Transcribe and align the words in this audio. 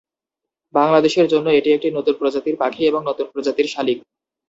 বাংলাদেশের 0.73 1.27
জন্য 1.27 1.47
এটি 1.51 1.69
একটি 1.71 1.87
নতুন 1.91 2.15
প্রজাতির 2.19 2.55
পাখি 2.59 2.81
এবং 2.85 3.01
নতুন 3.09 3.27
প্রজাতির 3.33 3.67
শালিক। 3.67 3.99